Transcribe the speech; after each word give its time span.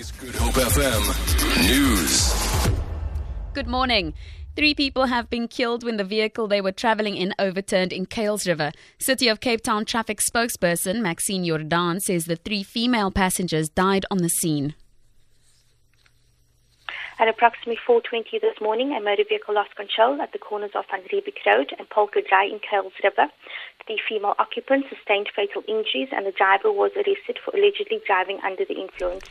Good 0.00 0.34
Hope 0.34 0.54
FM 0.54 1.68
News. 1.68 2.32
Good 3.52 3.66
morning. 3.66 4.14
Three 4.56 4.72
people 4.72 5.04
have 5.04 5.28
been 5.28 5.46
killed 5.46 5.84
when 5.84 5.98
the 5.98 6.04
vehicle 6.04 6.48
they 6.48 6.62
were 6.62 6.72
traveling 6.72 7.18
in 7.18 7.34
overturned 7.38 7.92
in 7.92 8.06
Kuils 8.06 8.46
River. 8.48 8.72
City 8.98 9.28
of 9.28 9.40
Cape 9.40 9.60
Town 9.60 9.84
traffic 9.84 10.20
spokesperson 10.20 11.02
Maxine 11.02 11.44
Jordan 11.44 12.00
says 12.00 12.24
the 12.24 12.36
three 12.36 12.62
female 12.62 13.10
passengers 13.10 13.68
died 13.68 14.06
on 14.10 14.18
the 14.18 14.30
scene. 14.30 14.74
At 17.18 17.28
approximately 17.28 17.76
4.20 17.86 18.40
this 18.40 18.58
morning, 18.58 18.92
a 18.92 19.02
motor 19.02 19.24
vehicle 19.28 19.54
lost 19.54 19.76
control 19.76 20.22
at 20.22 20.32
the 20.32 20.38
corners 20.38 20.70
of 20.74 20.86
Van 20.90 21.02
Riebeek 21.12 21.44
Road 21.44 21.74
and 21.78 21.90
Polka 21.90 22.22
Drive 22.26 22.52
in 22.52 22.60
Kuils 22.60 22.96
River. 23.04 23.30
The 23.86 23.98
female 24.08 24.34
occupant 24.38 24.86
sustained 24.88 25.28
fatal 25.36 25.62
injuries 25.68 26.08
and 26.10 26.24
the 26.24 26.32
driver 26.32 26.72
was 26.72 26.92
arrested 26.96 27.38
for 27.44 27.54
allegedly 27.54 28.00
driving 28.06 28.40
under 28.42 28.64
the 28.64 28.80
influence. 28.80 29.28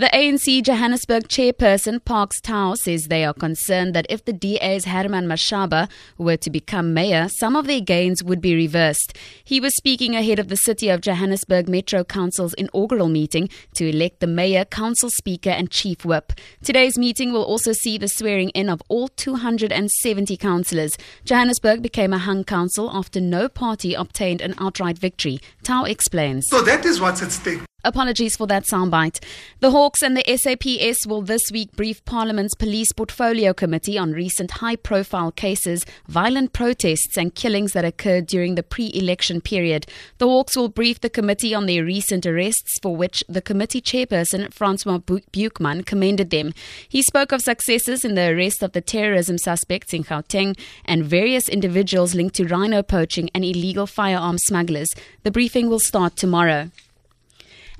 The 0.00 0.08
ANC 0.14 0.62
Johannesburg 0.62 1.28
chairperson 1.28 2.02
Parks 2.02 2.40
Tau 2.40 2.72
says 2.72 3.08
they 3.08 3.22
are 3.22 3.34
concerned 3.34 3.94
that 3.94 4.06
if 4.08 4.24
the 4.24 4.32
DA's 4.32 4.86
Herman 4.86 5.26
Mashaba 5.26 5.90
were 6.16 6.38
to 6.38 6.48
become 6.48 6.94
mayor, 6.94 7.28
some 7.28 7.54
of 7.54 7.66
their 7.66 7.82
gains 7.82 8.24
would 8.24 8.40
be 8.40 8.54
reversed. 8.54 9.14
He 9.44 9.60
was 9.60 9.76
speaking 9.76 10.16
ahead 10.16 10.38
of 10.38 10.48
the 10.48 10.56
City 10.56 10.88
of 10.88 11.02
Johannesburg 11.02 11.68
Metro 11.68 12.02
Council's 12.02 12.54
inaugural 12.54 13.10
meeting 13.10 13.50
to 13.74 13.90
elect 13.90 14.20
the 14.20 14.26
mayor, 14.26 14.64
council 14.64 15.10
speaker, 15.10 15.50
and 15.50 15.70
chief 15.70 16.02
whip. 16.02 16.32
Today's 16.64 16.96
meeting 16.96 17.30
will 17.30 17.44
also 17.44 17.74
see 17.74 17.98
the 17.98 18.08
swearing 18.08 18.48
in 18.54 18.70
of 18.70 18.82
all 18.88 19.08
270 19.08 20.34
councillors. 20.38 20.96
Johannesburg 21.26 21.82
became 21.82 22.14
a 22.14 22.18
hung 22.18 22.42
council 22.44 22.90
after 22.90 23.20
no 23.20 23.50
party 23.50 23.92
obtained 23.92 24.40
an 24.40 24.54
outright 24.56 24.96
victory. 24.98 25.40
Tau 25.62 25.84
explains. 25.84 26.46
So 26.48 26.62
that 26.62 26.86
is 26.86 27.02
what's 27.02 27.22
at 27.22 27.32
stake. 27.32 27.60
Apologies 27.84 28.36
for 28.36 28.46
that 28.46 28.64
soundbite. 28.64 29.22
The 29.60 29.70
Hawks 29.70 30.02
and 30.02 30.16
the 30.16 30.24
SAPS 30.36 31.06
will 31.06 31.22
this 31.22 31.50
week 31.50 31.72
brief 31.72 32.04
Parliament's 32.04 32.54
Police 32.54 32.92
Portfolio 32.92 33.54
Committee 33.54 33.96
on 33.96 34.12
recent 34.12 34.50
high 34.52 34.76
profile 34.76 35.32
cases, 35.32 35.86
violent 36.06 36.52
protests, 36.52 37.16
and 37.16 37.34
killings 37.34 37.72
that 37.72 37.84
occurred 37.86 38.26
during 38.26 38.54
the 38.54 38.62
pre 38.62 38.90
election 38.92 39.40
period. 39.40 39.86
The 40.18 40.26
Hawks 40.26 40.56
will 40.56 40.68
brief 40.68 41.00
the 41.00 41.08
committee 41.08 41.54
on 41.54 41.64
their 41.64 41.84
recent 41.84 42.26
arrests, 42.26 42.78
for 42.82 42.94
which 42.94 43.24
the 43.28 43.40
committee 43.40 43.80
chairperson, 43.80 44.52
Francois 44.52 44.98
Beukman, 44.98 45.86
commended 45.86 46.30
them. 46.30 46.52
He 46.88 47.02
spoke 47.02 47.32
of 47.32 47.40
successes 47.40 48.04
in 48.04 48.14
the 48.14 48.28
arrest 48.28 48.62
of 48.62 48.72
the 48.72 48.82
terrorism 48.82 49.38
suspects 49.38 49.94
in 49.94 50.04
Gauteng 50.04 50.58
and 50.84 51.04
various 51.04 51.48
individuals 51.48 52.14
linked 52.14 52.36
to 52.36 52.46
rhino 52.46 52.82
poaching 52.82 53.30
and 53.34 53.44
illegal 53.44 53.86
firearm 53.86 54.36
smugglers. 54.36 54.88
The 55.22 55.30
briefing 55.30 55.68
will 55.68 55.80
start 55.80 56.16
tomorrow. 56.16 56.70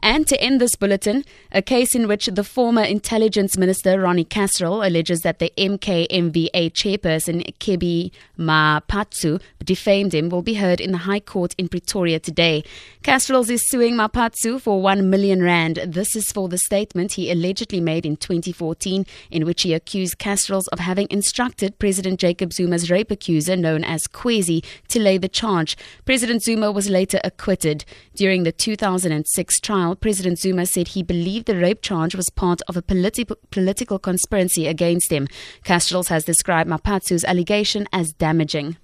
And 0.00 0.26
to 0.28 0.40
end 0.40 0.60
this 0.60 0.76
bulletin, 0.76 1.24
a 1.52 1.62
case 1.62 1.94
in 1.94 2.08
which 2.08 2.26
the 2.26 2.44
former 2.44 2.82
Intelligence 2.82 3.56
Minister 3.56 4.00
Ronnie 4.00 4.24
Kasrils 4.24 4.86
alleges 4.86 5.20
that 5.20 5.38
the 5.38 5.52
MKMVA 5.58 6.72
chairperson 6.72 7.54
Kebby 7.58 8.10
Maphatsoe 8.38 9.40
defamed 9.62 10.14
him 10.14 10.30
will 10.30 10.42
be 10.42 10.54
heard 10.54 10.80
in 10.80 10.92
the 10.92 10.98
High 10.98 11.20
Court 11.20 11.54
in 11.58 11.68
Pretoria 11.68 12.18
today. 12.18 12.64
Kasrils 13.02 13.50
is 13.50 13.68
suing 13.68 13.94
Maphatsoe 13.94 14.60
for 14.60 14.80
1 14.80 15.10
million 15.10 15.42
rand. 15.42 15.80
This 15.86 16.16
is 16.16 16.32
for 16.32 16.48
the 16.48 16.58
statement 16.58 17.12
he 17.12 17.30
allegedly 17.30 17.80
made 17.80 18.06
in 18.06 18.16
2014 18.16 19.04
in 19.30 19.44
which 19.44 19.62
he 19.62 19.74
accused 19.74 20.18
Kasrils 20.18 20.68
of 20.72 20.78
having 20.78 21.06
instructed 21.10 21.78
President 21.78 22.18
Jacob 22.18 22.52
Zuma's 22.52 22.90
rape 22.90 23.10
accuser 23.10 23.56
known 23.56 23.84
as 23.84 24.06
Kwezi 24.06 24.64
to 24.88 24.98
lay 24.98 25.18
the 25.18 25.28
charge. 25.28 25.76
President 26.04 26.42
Zuma 26.42 26.72
was 26.72 26.88
later 26.88 27.20
acquitted. 27.22 27.84
During 28.14 28.42
the 28.42 28.52
2006 28.52 29.60
trial, 29.60 29.89
President 29.96 30.38
Zuma 30.38 30.66
said 30.66 30.88
he 30.88 31.02
believed 31.02 31.46
the 31.46 31.56
rape 31.56 31.82
charge 31.82 32.14
was 32.14 32.30
part 32.30 32.60
of 32.68 32.76
a 32.76 32.82
politi- 32.82 33.30
political 33.50 33.98
conspiracy 33.98 34.66
against 34.66 35.10
him. 35.10 35.28
Kasrils 35.64 36.08
has 36.08 36.24
described 36.24 36.68
Maphatsoe's 36.68 37.24
allegation 37.24 37.86
as 37.92 38.12
damaging. 38.12 38.76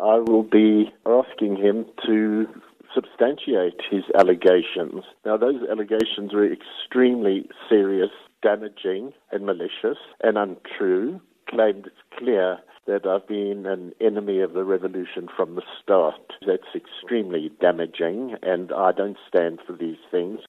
I 0.00 0.18
will 0.18 0.42
be 0.42 0.92
asking 1.06 1.56
him 1.56 1.86
to 2.06 2.46
substantiate 2.94 3.80
his 3.90 4.04
allegations. 4.14 5.04
Now, 5.24 5.36
those 5.36 5.62
allegations 5.70 6.32
were 6.32 6.50
extremely 6.50 7.48
serious, 7.68 8.10
damaging, 8.42 9.12
and 9.32 9.44
malicious, 9.46 9.98
and 10.22 10.38
untrue. 10.38 11.20
Claimed 11.48 11.90
clear 12.18 12.58
that 12.86 13.06
I've 13.06 13.26
been 13.26 13.66
an 13.66 13.92
enemy 14.00 14.40
of 14.40 14.52
the 14.52 14.64
revolution 14.64 15.28
from 15.34 15.54
the 15.54 15.62
start. 15.82 16.20
That's 16.46 16.62
extremely 16.74 17.50
damaging, 17.60 18.36
and 18.42 18.72
I 18.72 18.92
don't 18.92 19.16
stand 19.28 19.60
for 19.66 19.72
these 19.72 19.96
things. 20.10 20.40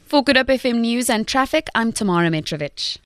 For 0.00 0.22
Good 0.22 0.36
Hope 0.36 0.48
FM 0.48 0.80
News 0.80 1.10
and 1.10 1.26
Traffic, 1.26 1.68
I'm 1.74 1.92
Tamara 1.92 2.28
Mitrovic. 2.28 2.98